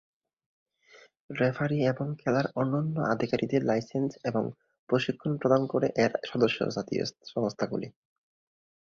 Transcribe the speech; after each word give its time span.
Referee 1.33 1.79
এবং 1.85 2.07
খেলার 2.15 2.47
অন্যান্য 2.55 2.95
আধিকারিকদের 3.13 3.61
লাইসেন্স 3.65 4.11
এবং 4.23 4.43
প্রশিক্ষণ 4.89 5.31
প্রদান 5.37 5.61
করে 5.67 5.87
এর 5.95 6.11
সদস্য 6.29 6.59
জাতীয় 6.75 7.03
সংস্থাগুলি। 7.31 7.87